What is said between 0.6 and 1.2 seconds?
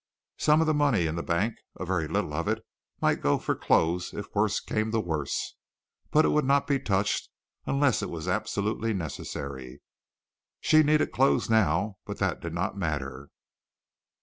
of the money in